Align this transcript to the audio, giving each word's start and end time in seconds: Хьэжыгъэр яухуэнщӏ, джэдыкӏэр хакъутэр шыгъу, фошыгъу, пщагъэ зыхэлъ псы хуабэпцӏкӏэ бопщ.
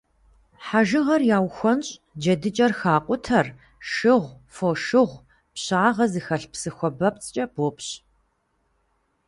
Хьэжыгъэр 0.65 1.21
яухуэнщӏ, 1.37 1.93
джэдыкӏэр 2.19 2.71
хакъутэр 2.79 3.47
шыгъу, 3.89 4.35
фошыгъу, 4.53 5.23
пщагъэ 5.53 6.05
зыхэлъ 6.11 6.45
псы 6.51 6.69
хуабэпцӏкӏэ 6.75 7.45
бопщ. 7.53 7.87